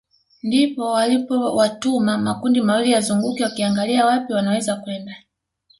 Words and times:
Ndipo 0.43 0.91
walipowatuma 0.91 2.17
makundi 2.17 2.61
mawili 2.61 2.91
yazunguke 2.91 3.43
wakiangalia 3.43 4.05
wapi 4.05 4.33
wanaweza 4.33 4.75
kwenda 4.75 5.15